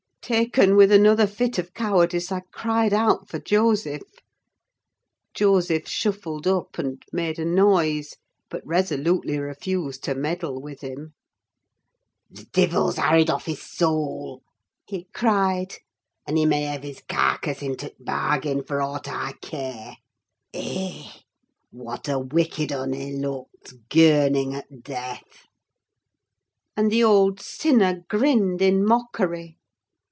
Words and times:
Taken 0.23 0.77
with 0.77 0.93
another 0.93 1.27
fit 1.27 1.57
of 1.57 1.73
cowardice, 1.73 2.31
I 2.31 2.41
cried 2.53 2.93
out 2.93 3.27
for 3.27 3.37
Joseph. 3.37 4.03
Joseph 5.33 5.89
shuffled 5.89 6.47
up 6.47 6.77
and 6.79 7.03
made 7.11 7.37
a 7.37 7.43
noise, 7.43 8.15
but 8.49 8.65
resolutely 8.65 9.37
refused 9.39 10.05
to 10.05 10.15
meddle 10.15 10.61
with 10.61 10.79
him. 10.81 11.15
"Th' 12.33 12.49
divil's 12.53 12.95
harried 12.95 13.29
off 13.29 13.45
his 13.47 13.61
soul," 13.61 14.41
he 14.87 15.07
cried, 15.13 15.73
"and 16.25 16.37
he 16.37 16.45
may 16.45 16.61
hev' 16.61 16.83
his 16.83 17.01
carcass 17.09 17.61
into 17.61 17.89
t' 17.89 17.95
bargin, 17.99 18.63
for 18.63 18.81
aught 18.81 19.09
I 19.09 19.33
care! 19.41 19.97
Ech! 20.53 21.25
what 21.71 22.07
a 22.07 22.19
wicked 22.19 22.71
'un 22.71 22.93
he 22.93 23.11
looks, 23.11 23.73
girning 23.89 24.53
at 24.55 24.81
death!" 24.83 25.47
and 26.77 26.89
the 26.89 27.03
old 27.03 27.41
sinner 27.41 28.05
grinned 28.07 28.61
in 28.61 28.85
mockery. 28.85 29.57